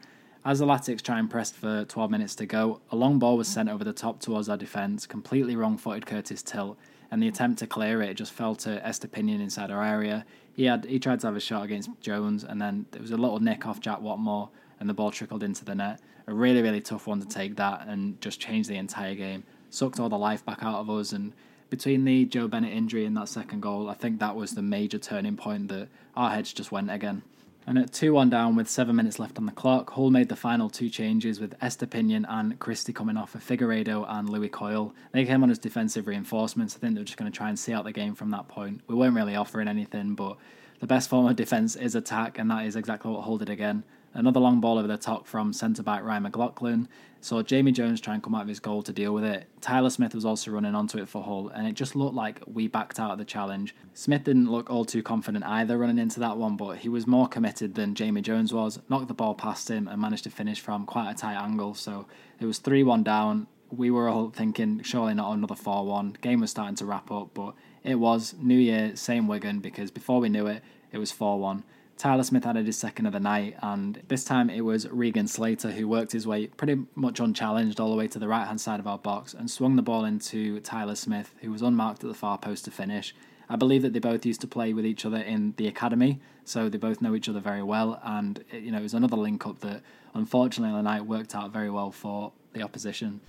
As 0.45 0.59
the 0.59 0.67
Latics 0.67 1.01
try 1.01 1.21
and 1.21 1.31
press 1.31 1.53
for 1.53 1.85
12 1.85 2.11
minutes 2.11 2.35
to 2.37 2.47
go, 2.47 2.81
a 2.91 2.97
long 2.97 3.21
ball 3.21 3.37
was 3.37 3.47
sent 3.47 3.69
over 3.69 3.85
the 3.85 3.93
top 3.93 4.21
towards 4.21 4.49
our 4.49 4.57
defence, 4.57 5.07
completely 5.07 5.55
wrong 5.55 5.79
footed 5.79 6.07
Curtis 6.07 6.43
Tilt, 6.43 6.77
and 7.13 7.23
the 7.23 7.29
attempt 7.29 7.61
to 7.61 7.69
clear 7.69 8.03
it 8.03 8.15
just 8.15 8.33
fell 8.33 8.57
to 8.57 8.81
Estupiñán 8.85 9.41
inside 9.41 9.71
our 9.71 9.85
area. 9.85 10.27
He 10.53 10.65
had 10.65 10.87
he 10.87 10.99
tried 10.99 11.21
to 11.21 11.29
have 11.29 11.37
a 11.37 11.41
shot 11.41 11.63
against 11.63 11.89
Jones, 12.01 12.43
and 12.43 12.61
then 12.61 12.87
there 12.91 13.03
was 13.03 13.13
a 13.13 13.17
little 13.17 13.39
nick 13.39 13.65
off 13.65 13.79
Jack 13.79 14.01
Whatmough, 14.01 14.49
and 14.81 14.89
the 14.89 14.95
ball 14.95 15.13
trickled 15.13 15.45
into 15.45 15.65
the 15.65 15.77
net. 15.77 16.01
A 16.27 16.35
really, 16.35 16.63
really 16.63 16.81
tough 16.81 17.07
one 17.07 17.21
to 17.21 17.29
take 17.29 17.55
that 17.57 17.87
and 17.87 18.21
just 18.21 18.41
change 18.41 18.67
the 18.67 18.77
entire 18.77 19.15
game 19.15 19.45
sucked 19.71 19.99
all 19.99 20.09
the 20.09 20.19
life 20.19 20.45
back 20.45 20.63
out 20.63 20.81
of 20.81 20.91
us. 20.91 21.13
And 21.13 21.33
between 21.71 22.05
the 22.05 22.25
Joe 22.25 22.49
Bennett 22.49 22.73
injury 22.73 23.05
and 23.05 23.17
that 23.17 23.29
second 23.29 23.61
goal, 23.61 23.89
I 23.89 23.95
think 23.95 24.19
that 24.21 24.37
was 24.37 24.53
the 24.53 24.63
major 24.63 24.99
turning 24.99 25.37
point 25.37 25.69
that 25.69 25.89
our 26.17 26.31
heads 26.31 26.53
just 26.53 26.73
went 26.73 26.91
again. 26.91 27.23
And 27.67 27.79
at 27.79 27.93
2 27.93 28.13
1 28.13 28.31
down 28.31 28.57
with 28.57 28.69
seven 28.69 28.97
minutes 28.97 29.19
left 29.19 29.39
on 29.39 29.47
the 29.47 29.53
clock, 29.53 29.91
Hull 29.91 30.11
made 30.11 30.29
the 30.29 30.37
final 30.37 30.71
two 30.71 30.89
changes 30.89 31.41
with 31.41 31.59
Estupiñán 31.61 32.25
and 32.29 32.59
Christie 32.59 32.93
coming 32.93 33.17
off 33.17 33.31
for 33.31 33.39
Figueiredo 33.39 34.07
and 34.09 34.29
Lewie 34.29 34.51
Coyle. 34.51 34.95
They 35.13 35.25
came 35.25 35.43
on 35.43 35.51
as 35.51 35.59
defensive 35.59 36.07
reinforcements. 36.07 36.75
I 36.75 36.79
think 36.79 36.95
they 36.95 37.01
were 37.01 37.05
just 37.05 37.19
going 37.19 37.31
to 37.31 37.37
try 37.37 37.49
and 37.49 37.59
see 37.59 37.73
out 37.73 37.85
the 37.85 37.93
game 37.93 38.15
from 38.15 38.31
that 38.31 38.49
point. 38.49 38.81
We 38.87 38.95
weren't 38.95 39.15
really 39.15 39.37
offering 39.37 39.69
anything, 39.69 40.15
but 40.15 40.37
the 40.81 40.87
best 40.87 41.11
form 41.11 41.27
of 41.27 41.37
defence 41.37 41.77
is 41.77 41.95
attack, 41.95 42.39
and 42.39 42.51
that 42.51 42.65
is 42.65 42.75
exactly 42.75 43.13
what 43.13 43.23
Hull 43.23 43.39
did 43.39 43.51
again. 43.51 43.85
Another 44.13 44.41
long 44.41 44.61
ball 44.61 44.79
over 44.79 44.89
the 44.89 44.97
top 44.97 45.27
from 45.27 45.53
centre 45.53 45.83
back 45.83 46.03
Ryan 46.03 46.25
McLaughlin. 46.25 46.89
Saw 47.21 47.43
Jamie 47.43 47.71
Jones 47.71 48.01
try 48.01 48.15
and 48.15 48.23
come 48.23 48.35
out 48.35 48.43
of 48.43 48.49
his 48.49 48.59
goal 48.59 48.83
to 48.83 48.93
deal 48.93 49.13
with 49.13 49.25
it. 49.25 49.47
Tyler 49.61 49.91
Smith 49.91 50.15
was 50.15 50.25
also 50.25 50.51
running 50.51 50.75
onto 50.75 50.99
it 50.99 51.09
for 51.09 51.23
Hull, 51.23 51.49
and 51.49 51.67
it 51.67 51.75
just 51.75 51.95
looked 51.95 52.15
like 52.15 52.41
we 52.47 52.67
backed 52.67 52.99
out 52.99 53.13
of 53.13 53.19
the 53.19 53.25
challenge. 53.25 53.75
Smith 53.93 54.25
didn't 54.25 54.51
look 54.51 54.71
all 54.71 54.85
too 54.85 55.03
confident 55.03 55.45
either 55.45 55.79
running 55.79 55.99
into 55.99 56.19
that 56.21 56.39
one, 56.39 56.57
but 56.57 56.79
he 56.79 56.89
was 56.89 57.07
more 57.07 57.29
committed 57.29 57.75
than 57.75 57.95
Jamie 57.95 58.23
Jones 58.23 58.53
was. 58.53 58.81
Knocked 58.89 59.09
the 59.09 59.15
ball 59.15 59.35
past 59.35 59.71
him 59.71 59.87
and 59.87 60.01
managed 60.01 60.25
to 60.25 60.31
finish 60.31 60.61
from 60.61 60.87
quite 60.87 61.11
a 61.11 61.15
tight 61.15 61.37
angle. 61.37 61.75
So 61.75 62.07
it 62.41 62.47
was 62.47 62.59
3 62.59 62.83
1 62.83 63.05
down. 63.05 63.47
We 63.71 63.91
were 63.91 64.09
all 64.09 64.31
thinking, 64.31 64.83
surely 64.83 65.15
not 65.15 65.33
another 65.33 65.55
4 65.55 65.85
1. 65.87 66.17
Game 66.23 66.41
was 66.41 66.51
starting 66.51 66.77
to 66.77 66.87
wrap 66.87 67.13
up, 67.13 67.31
but 67.35 67.55
it 67.85 67.97
was 67.97 68.35
New 68.41 68.59
Year, 68.59 68.97
same 68.97 69.29
Wigan, 69.29 69.61
because 69.61 69.91
before 69.91 70.21
we 70.21 70.31
knew 70.31 70.47
it, 70.47 70.63
it 70.91 70.99
was 70.99 71.13
4 71.13 71.39
1. 71.39 71.65
Tyler 72.01 72.23
Smith 72.23 72.47
added 72.47 72.65
his 72.65 72.79
second 72.79 73.05
of 73.05 73.13
the 73.13 73.21
night, 73.21 73.57
and 73.61 74.01
this 74.09 74.25
time 74.25 74.49
it 74.49 74.63
was 74.63 74.89
Regan 74.89 75.29
Slater 75.29 75.71
who 75.71 75.87
worked 75.87 76.13
his 76.13 76.27
way 76.27 76.47
pretty 76.47 76.87
much 76.95 77.21
unchallenged 77.21 77.79
all 77.79 77.91
the 77.91 77.97
way 77.97 78.09
to 78.09 78.19
the 78.19 78.27
right 78.27 78.47
hand 78.47 78.59
side 78.59 78.81
of 78.81 78.87
our 78.87 78.97
box 78.97 79.35
and 79.35 79.51
swung 79.51 79.77
the 79.77 79.83
ball 79.83 80.07
into 80.07 80.61
Tyler 80.61 80.95
Smith, 80.95 81.35
who 81.43 81.53
was 81.53 81.61
unmarked 81.61 82.03
at 82.03 82.09
the 82.09 82.15
far 82.15 82.39
post 82.39 82.65
to 82.65 82.71
finish. 82.71 83.15
I 83.51 83.57
believe 83.57 83.83
that 83.83 83.93
they 83.93 83.99
both 83.99 84.25
used 84.25 84.41
to 84.41 84.47
play 84.47 84.73
with 84.73 84.87
each 84.87 85.05
other 85.05 85.19
in 85.19 85.53
the 85.59 85.69
academy, 85.69 86.21
so 86.43 86.71
they 86.71 86.79
both 86.79 87.03
know 87.03 87.15
each 87.15 87.29
other 87.29 87.39
very 87.39 87.63
well, 87.63 88.01
and 88.03 88.43
you 88.51 88.71
know 88.71 88.79
it 88.79 88.83
was 88.83 88.95
another 88.95 89.19
link 89.19 89.47
up 89.47 89.59
that 89.59 89.83
unfortunately 90.15 90.75
on 90.75 90.83
the 90.83 90.91
night 90.91 91.05
worked 91.05 91.35
out 91.35 91.53
very 91.53 91.69
well 91.69 91.93
for 91.93 92.33
the 92.55 92.63
opposition. 92.63 93.21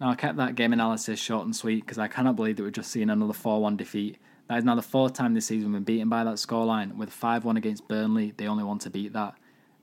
Now, 0.00 0.10
I 0.10 0.14
kept 0.14 0.36
that 0.36 0.54
game 0.54 0.72
analysis 0.72 1.18
short 1.18 1.44
and 1.44 1.56
sweet 1.56 1.84
because 1.84 1.98
I 1.98 2.06
cannot 2.06 2.36
believe 2.36 2.54
that 2.56 2.62
we've 2.62 2.72
just 2.72 2.92
seen 2.92 3.10
another 3.10 3.32
4 3.32 3.60
1 3.60 3.76
defeat 3.76 4.16
that 4.50 4.58
is 4.58 4.64
now 4.64 4.74
the 4.74 4.82
fourth 4.82 5.12
time 5.12 5.32
this 5.32 5.46
season 5.46 5.70
we've 5.70 5.76
been 5.76 5.94
beaten 5.94 6.08
by 6.08 6.24
that 6.24 6.34
scoreline. 6.34 6.96
With 6.96 7.10
5 7.10 7.44
1 7.44 7.56
against 7.56 7.86
Burnley, 7.86 8.34
they 8.36 8.48
only 8.48 8.64
want 8.64 8.80
to 8.80 8.90
beat 8.90 9.12
that. 9.12 9.34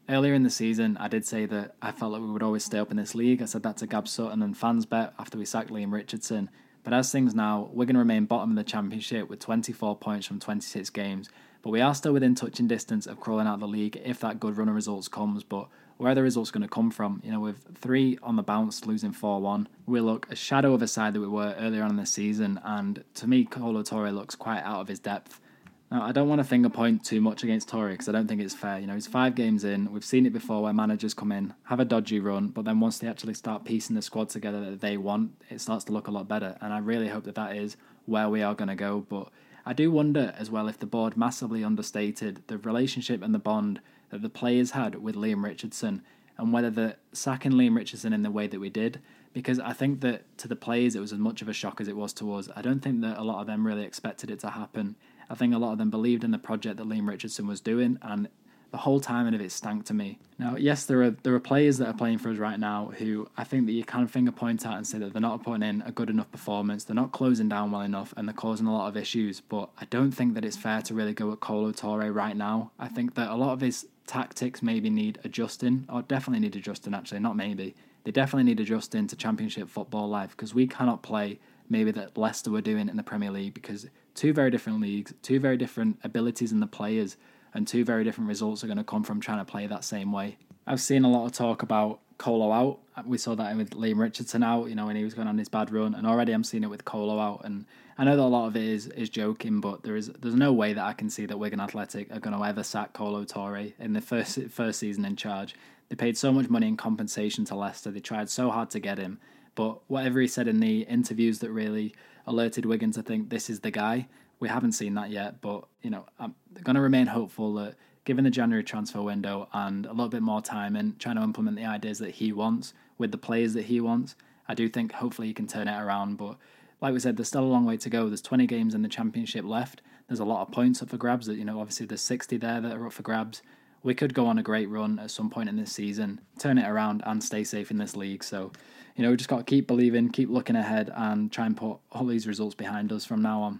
Earlier 0.10 0.34
in 0.34 0.44
the 0.44 0.50
season, 0.50 0.98
I 0.98 1.08
did 1.08 1.26
say 1.26 1.46
that 1.46 1.76
I 1.82 1.94
felt 1.94 2.12
like 2.12 2.22
we 2.22 2.30
would 2.30 2.44
always 2.44 2.66
stay 2.66 2.78
up 2.78 2.92
in 2.92 2.98
this 2.98 3.16
league. 3.16 3.42
I 3.42 3.46
said 3.46 3.64
that 3.64 3.78
to 3.78 3.88
Gab 3.88 4.10
Sutton 4.10 4.44
and 4.44 4.60
Fansbet 4.60 5.14
after 5.18 5.38
we 5.38 5.46
sacked 5.46 5.72
Leam 5.72 5.94
Richardson. 5.94 6.50
But 6.84 6.92
as 6.92 7.10
things 7.10 7.34
now, 7.34 7.70
we're 7.72 7.86
going 7.86 7.94
to 7.94 8.00
remain 8.00 8.26
bottom 8.26 8.50
of 8.50 8.58
the 8.58 8.70
championship 8.70 9.30
with 9.30 9.40
24 9.40 9.96
points 10.00 10.28
from 10.28 10.38
26 10.38 10.90
games. 10.90 11.30
But 11.62 11.72
we 11.72 11.82
are 11.82 11.96
still 11.96 12.14
within 12.14 12.36
touching 12.36 12.68
distance 12.68 13.06
of 13.08 13.20
crawling 13.20 13.48
out 13.48 13.56
of 13.56 13.60
the 13.60 13.68
league 13.68 14.00
if 14.04 14.20
that 14.22 14.40
good 14.40 14.58
run 14.58 14.70
of 14.70 14.76
results 14.76 15.08
comes. 15.08 15.44
But 15.44 15.68
where 15.98 16.14
the 16.16 16.24
results 16.24 16.52
going 16.52 16.62
to 16.62 16.68
come 16.68 16.92
from. 16.92 17.22
You 17.24 17.32
know, 17.32 17.40
with 17.40 17.66
three 17.76 18.18
on 18.24 18.36
the 18.36 18.44
bounce, 18.44 18.86
losing 18.86 19.12
4 19.12 19.42
1, 19.42 19.68
we 19.86 20.00
look 20.00 20.32
a 20.32 20.36
shadow 20.36 20.74
of 20.74 20.82
a 20.82 20.88
side 20.88 21.14
that 21.14 21.20
we 21.20 21.28
were 21.28 21.56
earlier 21.60 21.84
on 21.84 21.92
in 21.92 21.96
the 21.98 22.06
season. 22.06 22.60
And 22.64 23.04
to 23.16 23.28
me, 23.28 23.46
Kolo 23.46 23.84
Touré 23.84 24.14
looks 24.14 24.36
quite 24.36 24.62
out 24.62 24.82
of 24.82 24.88
his 24.88 25.00
depth. 25.00 25.42
Now, 25.90 26.04
I 26.04 26.12
don't 26.12 26.28
want 26.28 26.40
to 26.40 26.44
finger 26.44 26.70
point 26.70 27.06
too 27.06 27.22
much 27.22 27.44
against 27.44 27.70
Touré 27.70 27.92
because 27.92 28.10
I 28.10 28.12
don't 28.12 28.28
think 28.28 28.42
it's 28.42 28.54
fair. 28.54 28.78
You 28.80 28.88
know, 28.88 28.94
he's 28.94 29.08
five 29.08 29.36
games 29.36 29.64
in. 29.64 29.92
We've 29.92 30.04
seen 30.04 30.26
it 30.26 30.34
before 30.34 30.62
where 30.62 30.74
managers 30.74 31.14
come 31.14 31.32
in, 31.32 31.54
have 31.64 31.80
a 31.80 31.86
dodgy 31.86 32.20
run, 32.20 32.50
but 32.50 32.66
then 32.66 32.82
once 32.82 33.00
they 33.00 33.08
actually 33.08 33.36
start 33.36 33.64
piecing 33.64 33.96
the 33.96 34.02
squad 34.02 34.30
together 34.30 34.70
that 34.70 34.82
they 34.82 34.98
want, 34.98 35.32
it 35.50 35.62
starts 35.62 35.86
to 35.86 35.94
look 35.94 36.08
a 36.08 36.12
lot 36.12 36.28
better. 36.28 36.58
And 36.60 36.74
I 36.74 36.80
really 36.80 37.08
hope 37.08 37.24
that 37.24 37.36
that 37.36 37.56
is 37.56 37.78
where 38.06 38.28
we 38.28 38.42
are 38.42 38.54
going 38.54 38.68
to 38.68 38.76
go. 38.76 39.06
But 39.08 39.30
I 39.68 39.74
do 39.74 39.92
wonder 39.92 40.34
as 40.38 40.50
well 40.50 40.70
if 40.70 40.80
the 40.80 40.86
board 40.86 41.18
massively 41.18 41.62
understated 41.62 42.42
the 42.48 42.58
relationship 42.58 43.22
and 43.22 43.36
the 43.36 43.40
bond 43.40 43.82
that 44.12 44.22
the 44.22 44.30
players 44.30 44.72
had 44.72 44.96
with 44.96 45.18
Leam 45.18 45.44
Richardson 45.44 46.04
and 46.38 46.54
whether 46.54 46.70
the 46.70 46.96
sacking 47.12 47.58
Leam 47.58 47.76
Richardson 47.76 48.14
in 48.14 48.24
the 48.24 48.32
way 48.32 48.48
that 48.48 48.62
we 48.62 48.70
did, 48.70 49.02
because 49.34 49.60
I 49.60 49.74
think 49.74 50.00
that 50.02 50.38
to 50.38 50.48
the 50.48 50.56
players 50.56 50.96
it 50.96 51.02
was 51.02 51.12
as 51.12 51.20
much 51.20 51.42
of 51.42 51.50
a 51.50 51.54
shock 51.54 51.82
as 51.82 51.90
it 51.90 51.98
was 51.98 52.14
to 52.14 52.34
us. 52.36 52.48
I 52.56 52.62
don't 52.62 52.80
think 52.80 53.02
that 53.02 53.18
a 53.18 53.24
lot 53.26 53.42
of 53.42 53.48
them 53.48 53.68
really 53.68 53.84
expected 53.84 54.32
it 54.32 54.40
to 54.40 54.52
happen. 54.52 54.96
I 55.30 55.36
think 55.36 55.54
a 55.54 55.58
lot 55.58 55.74
of 55.74 55.80
them 55.80 55.90
believed 55.90 56.24
in 56.24 56.32
the 56.32 56.38
project 56.38 56.78
that 56.78 56.88
Leam 56.88 57.10
Richardson 57.10 57.46
was 57.46 57.60
doing, 57.60 58.00
and 58.02 58.30
the 58.72 58.78
whole 58.78 59.00
timing 59.00 59.34
of 59.34 59.42
it 59.42 59.52
stank 59.52 59.86
to 59.86 59.94
me. 59.94 60.20
Now, 60.40 60.56
yes, 60.56 60.86
there 60.86 61.02
are 61.04 61.12
there 61.12 61.34
are 61.34 61.40
players 61.40 61.78
that 61.78 61.88
are 61.88 61.94
playing 61.94 62.20
for 62.20 62.30
us 62.30 62.38
right 62.38 62.60
now 62.60 62.92
who 62.98 63.28
I 63.38 63.44
think 63.44 63.66
that 63.66 63.72
you 63.72 63.84
can 63.84 64.08
finger 64.08 64.32
point 64.32 64.66
at 64.66 64.76
and 64.76 64.86
say 64.86 64.98
that 65.00 65.14
they're 65.14 65.22
not 65.22 65.44
putting 65.44 65.64
in 65.64 65.82
a 65.84 65.92
good 65.92 66.10
enough 66.10 66.32
performance, 66.32 66.84
they're 66.84 66.96
not 66.96 67.12
closing 67.12 67.50
down 67.50 67.72
well 67.72 67.82
enough, 67.82 68.14
and 68.18 68.28
they're 68.28 68.36
causing 68.36 68.68
a 68.68 68.74
lot 68.74 68.88
of 68.88 68.98
issues. 68.98 69.42
But 69.42 69.70
I 69.80 69.86
don't 69.86 70.12
think 70.12 70.34
that 70.36 70.46
it's 70.46 70.58
fair 70.58 70.82
to 70.84 70.94
really 70.94 71.14
go 71.14 71.32
at 71.32 71.40
Kolo 71.40 71.72
Touré 71.72 72.14
right 72.14 72.36
now. 72.36 72.72
I 72.78 72.88
think 72.88 73.16
that 73.16 73.30
a 73.30 73.36
lot 73.36 73.54
of 73.54 73.62
his 73.62 73.88
tactics 74.06 74.62
maybe 74.62 74.90
need 74.90 75.20
adjusting, 75.24 75.86
or 75.90 76.02
definitely 76.02 76.42
need 76.42 76.56
adjusting. 76.56 76.94
Actually, 76.94 77.20
not 77.20 77.36
maybe 77.36 77.76
they 78.04 78.12
definitely 78.12 78.44
need 78.44 78.60
adjusting 78.60 79.08
to 79.08 79.16
Championship 79.16 79.70
football 79.70 80.08
life 80.08 80.32
because 80.32 80.54
we 80.54 80.68
cannot 80.68 81.04
play 81.04 81.40
maybe 81.70 81.92
that 81.92 82.18
Leicester 82.18 82.52
were 82.52 82.62
doing 82.62 82.90
in 82.90 82.98
the 82.98 83.04
Premier 83.04 83.32
League 83.32 83.54
because 83.54 83.88
two 84.16 84.34
very 84.34 84.50
different 84.50 84.82
leagues, 84.82 85.14
two 85.22 85.40
very 85.40 85.58
different 85.58 86.00
abilities 86.04 86.52
in 86.52 86.60
the 86.60 86.68
players 86.68 87.18
and 87.54 87.68
two 87.68 87.84
very 87.84 88.04
different 88.04 88.28
results 88.28 88.64
are 88.64 88.68
going 88.68 88.78
to 88.78 88.84
come 88.84 89.04
from 89.04 89.20
trying 89.20 89.40
to 89.40 89.46
play 89.46 89.68
that 89.68 89.84
same 89.84 90.12
way. 90.12 90.38
I've 90.66 90.82
seen 90.82 91.04
a 91.04 91.10
lot 91.10 91.26
of 91.26 91.32
talk 91.32 91.64
about 91.64 92.00
Kolo 92.18 92.52
out. 92.52 92.80
We 93.06 93.18
saw 93.18 93.36
that 93.36 93.56
with 93.56 93.76
Leam 93.76 94.02
Richardson 94.02 94.44
out, 94.44 94.70
you 94.70 94.76
know, 94.76 94.88
when 94.88 94.96
he 94.96 95.04
was 95.04 95.14
going 95.14 95.28
on 95.28 95.38
his 95.38 95.50
bad 95.50 95.72
run, 95.72 95.94
and 95.94 96.08
already 96.08 96.34
I'm 96.34 96.44
seeing 96.44 96.64
it 96.64 96.70
with 96.70 96.84
Kolo 96.84 97.20
out. 97.20 97.42
And 97.46 97.66
I 97.98 98.04
know 98.04 98.16
that 98.16 98.22
a 98.22 98.26
lot 98.26 98.48
of 98.48 98.56
it 98.56 98.64
is 98.64 98.88
is 98.88 99.10
joking, 99.10 99.62
but 99.62 99.84
there 99.84 99.96
is 99.96 100.08
there's 100.08 100.36
no 100.36 100.52
way 100.52 100.74
that 100.74 100.84
I 100.84 100.94
can 100.94 101.10
see 101.10 101.26
that 101.28 101.38
Wigan 101.38 101.60
Athletic 101.60 102.12
are 102.12 102.20
going 102.20 102.38
to 102.38 102.44
ever 102.44 102.64
sack 102.64 102.94
Kolo 102.94 103.24
Touré 103.24 103.74
in 103.80 103.94
the 103.94 104.02
first 104.02 104.40
first 104.50 104.80
season 104.80 105.06
in 105.06 105.16
charge. 105.16 105.56
They 105.90 105.96
paid 105.96 106.18
so 106.18 106.32
much 106.32 106.50
money 106.50 106.68
in 106.68 106.76
compensation 106.76 107.46
to 107.46 107.56
Leicester. 107.56 107.92
They 107.92 108.02
tried 108.02 108.30
so 108.30 108.50
hard 108.50 108.72
to 108.72 108.80
get 108.80 108.98
him, 108.98 109.20
but 109.56 109.80
whatever 109.88 110.20
he 110.20 110.28
said 110.28 110.48
in 110.48 110.60
the 110.60 110.82
interviews 110.82 111.40
that 111.40 111.52
really 111.52 111.96
alerted 112.26 112.66
Wigan 112.66 112.92
to 112.92 113.02
think 113.02 113.30
this 113.30 113.50
is 113.50 113.62
the 113.62 113.72
guy 113.72 114.08
we 114.40 114.50
haven't 114.50 114.74
seen 114.74 114.94
that 114.96 115.10
yet, 115.10 115.42
but 115.42 115.66
you 115.82 115.90
know, 115.90 116.06
I'm 116.20 116.36
going 116.64 116.76
to 116.76 116.82
remain 116.82 117.08
hopeful 117.08 117.54
that 117.56 117.76
given 118.06 118.24
the 118.24 118.30
January 118.30 118.64
transfer 118.64 119.02
window 119.02 119.50
and 119.54 119.86
a 119.86 119.92
little 119.92 120.10
bit 120.10 120.22
more 120.22 120.42
time 120.42 120.76
and 120.76 120.98
trying 121.00 121.18
to 121.18 121.24
implement 121.24 121.58
the 121.58 121.66
ideas 121.66 122.00
that 122.00 122.12
he 122.12 122.32
wants 122.32 122.74
with 122.98 123.12
the 123.12 123.18
players 123.18 123.54
that 123.54 123.66
he 123.66 123.82
wants, 123.82 124.16
I 124.48 124.54
do 124.54 124.70
think 124.70 124.94
hopefully 124.94 125.28
he 125.28 125.34
can 125.34 125.48
turn 125.48 125.68
it 125.68 125.78
around. 125.78 126.18
But 126.18 126.38
like 126.80 126.94
we 126.94 127.00
said, 127.00 127.18
there's 127.18 127.28
still 127.28 127.44
a 127.44 127.46
long 127.46 127.66
way 127.66 127.78
to 127.78 127.90
go. 127.90 128.08
There's 128.08 128.22
20 128.22 128.48
games 128.48 128.74
in 128.74 128.82
the 128.82 128.88
championship 128.88 129.44
left. 129.44 129.82
There's 130.08 130.20
a 130.20 130.26
lot 130.26 130.42
of 130.42 130.54
points 130.54 130.82
up 130.82 130.90
for 130.90 130.98
grabs. 130.98 131.28
That 131.28 131.36
you 131.36 131.46
know, 131.46 131.60
obviously 131.60 131.86
there's 131.86 132.02
60 132.02 132.38
there 132.38 132.62
that 132.62 132.78
are 132.78 132.86
up 132.86 132.94
for 132.94 133.04
grabs. 133.04 133.42
We 133.84 133.94
could 133.94 134.14
go 134.14 134.26
on 134.26 134.38
a 134.38 134.44
great 134.44 134.70
run 134.70 135.00
at 135.00 135.12
some 135.12 135.30
point 135.30 135.50
in 135.50 135.56
this 135.56 135.72
season, 135.72 136.22
turn 136.40 136.58
it 136.58 136.68
around, 136.68 137.04
and 137.06 137.24
stay 137.24 137.44
safe 137.44 137.72
in 137.72 137.78
this 137.78 137.96
league. 137.96 138.24
So, 138.24 138.52
you 138.96 139.04
know, 139.04 139.12
we 139.12 139.18
just 139.18 139.30
got 139.30 139.38
to 139.38 139.44
keep 139.44 139.68
believing, 139.68 140.10
keep 140.10 140.30
looking 140.30 140.56
ahead, 140.56 140.92
and 140.96 141.32
try 141.32 141.46
and 141.46 141.56
put 141.56 141.78
all 141.92 142.06
these 142.06 142.28
results 142.28 142.56
behind 142.56 142.92
us 142.92 143.06
from 143.06 143.22
now 143.22 143.42
on. 143.42 143.60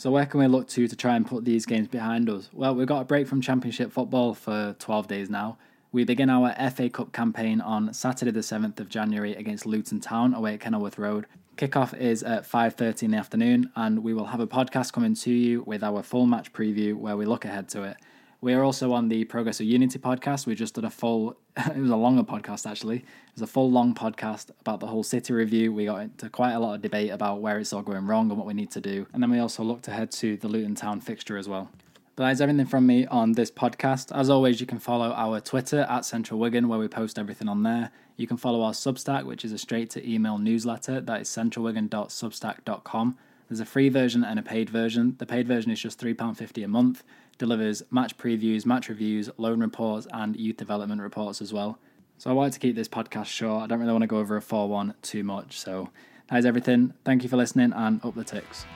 So 0.00 0.10
where 0.10 0.24
can 0.24 0.40
we 0.40 0.46
look 0.46 0.66
to 0.68 0.88
to 0.88 0.96
try 0.96 1.14
and 1.14 1.26
put 1.26 1.44
these 1.44 1.66
games 1.66 1.86
behind 1.86 2.30
us? 2.30 2.48
Well, 2.54 2.74
we've 2.74 2.86
got 2.86 3.02
a 3.02 3.04
break 3.04 3.26
from 3.26 3.42
Championship 3.42 3.92
football 3.92 4.32
for 4.32 4.74
12 4.78 5.06
days 5.06 5.28
now. 5.28 5.58
We 5.92 6.04
begin 6.04 6.30
our 6.30 6.54
FA 6.70 6.88
Cup 6.88 7.12
campaign 7.12 7.60
on 7.60 7.92
Saturday 7.92 8.30
the 8.30 8.40
7th 8.40 8.80
of 8.80 8.88
January 8.88 9.34
against 9.34 9.66
Luton 9.66 10.00
Town 10.00 10.32
away 10.32 10.54
at 10.54 10.60
Kenilworth 10.60 10.96
Road. 10.96 11.26
Kickoff 11.58 11.92
is 11.92 12.22
at 12.22 12.46
5:30 12.46 13.02
in 13.02 13.10
the 13.10 13.18
afternoon 13.18 13.70
and 13.76 14.02
we 14.02 14.14
will 14.14 14.28
have 14.28 14.40
a 14.40 14.46
podcast 14.46 14.90
coming 14.94 15.12
to 15.16 15.30
you 15.30 15.64
with 15.66 15.84
our 15.84 16.02
full 16.02 16.24
match 16.24 16.50
preview 16.54 16.94
where 16.94 17.18
we 17.18 17.26
look 17.26 17.44
ahead 17.44 17.68
to 17.68 17.82
it. 17.82 17.98
We 18.42 18.54
are 18.54 18.62
also 18.62 18.92
on 18.94 19.08
the 19.08 19.24
Progress 19.24 19.60
of 19.60 19.66
Unity 19.66 19.98
podcast. 19.98 20.46
We 20.46 20.54
just 20.54 20.74
did 20.74 20.84
a 20.84 20.90
full, 20.90 21.36
it 21.58 21.76
was 21.76 21.90
a 21.90 21.96
longer 21.96 22.22
podcast 22.22 22.68
actually. 22.68 22.96
It 22.96 23.34
was 23.34 23.42
a 23.42 23.46
full 23.46 23.70
long 23.70 23.94
podcast 23.94 24.48
about 24.60 24.80
the 24.80 24.86
Hull 24.86 25.02
City 25.02 25.34
review. 25.34 25.74
We 25.74 25.84
got 25.84 26.00
into 26.00 26.30
quite 26.30 26.52
a 26.52 26.58
lot 26.58 26.74
of 26.74 26.80
debate 26.80 27.10
about 27.10 27.42
where 27.42 27.58
it's 27.58 27.74
all 27.74 27.82
going 27.82 28.06
wrong 28.06 28.30
and 28.30 28.38
what 28.38 28.46
we 28.46 28.54
need 28.54 28.70
to 28.70 28.80
do. 28.80 29.06
And 29.12 29.22
then 29.22 29.30
we 29.30 29.38
also 29.40 29.62
looked 29.62 29.88
ahead 29.88 30.10
to 30.12 30.38
the 30.38 30.48
Luton 30.48 30.74
Town 30.74 31.02
fixture 31.02 31.36
as 31.36 31.50
well. 31.50 31.70
But 32.16 32.28
that's 32.28 32.40
everything 32.40 32.64
from 32.64 32.86
me 32.86 33.04
on 33.06 33.32
this 33.32 33.50
podcast. 33.50 34.10
As 34.16 34.30
always, 34.30 34.58
you 34.58 34.66
can 34.66 34.78
follow 34.78 35.12
our 35.12 35.38
Twitter 35.40 35.80
at 35.90 36.06
Central 36.06 36.40
Wigan, 36.40 36.66
where 36.68 36.78
we 36.78 36.88
post 36.88 37.18
everything 37.18 37.48
on 37.48 37.62
there. 37.62 37.90
You 38.16 38.26
can 38.26 38.38
follow 38.38 38.62
our 38.62 38.72
Substack, 38.72 39.24
which 39.24 39.44
is 39.44 39.52
a 39.52 39.58
straight 39.58 39.90
to 39.90 40.10
email 40.10 40.38
newsletter. 40.38 41.02
That 41.02 41.20
is 41.20 41.28
centralwigan.substack.com. 41.28 43.18
There's 43.48 43.60
a 43.60 43.66
free 43.66 43.88
version 43.90 44.24
and 44.24 44.38
a 44.38 44.42
paid 44.42 44.70
version. 44.70 45.16
The 45.18 45.26
paid 45.26 45.46
version 45.46 45.70
is 45.70 45.80
just 45.80 46.00
£3.50 46.00 46.64
a 46.64 46.68
month 46.68 47.02
delivers 47.40 47.82
match 47.90 48.16
previews, 48.18 48.66
match 48.66 48.90
reviews, 48.90 49.30
loan 49.38 49.60
reports, 49.60 50.06
and 50.12 50.36
youth 50.36 50.58
development 50.58 51.00
reports 51.00 51.40
as 51.40 51.52
well. 51.52 51.78
So 52.18 52.28
I 52.30 52.34
wanted 52.34 52.52
to 52.52 52.60
keep 52.60 52.76
this 52.76 52.86
podcast 52.86 53.26
short. 53.26 53.64
I 53.64 53.66
don't 53.66 53.80
really 53.80 53.92
want 53.92 54.02
to 54.02 54.06
go 54.06 54.18
over 54.18 54.36
a 54.36 54.42
4 54.42 54.68
1 54.68 54.94
too 55.00 55.24
much. 55.24 55.58
So 55.58 55.88
that 56.28 56.38
is 56.38 56.44
everything. 56.44 56.92
Thank 57.02 57.22
you 57.22 57.30
for 57.30 57.38
listening 57.38 57.72
and 57.74 58.04
up 58.04 58.14
the 58.14 58.24
Tics. 58.24 58.66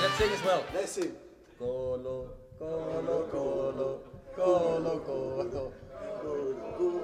Let's 0.00 0.16
sing 0.16 0.30
as 0.32 0.44
well. 0.44 0.64
Let's 0.72 0.92
sing. 0.92 1.12
Kolo, 1.58 2.30
colo, 2.56 3.28
colo, 3.32 4.00
colo, 4.36 4.98
colo, 5.00 5.72
colo. 6.78 6.99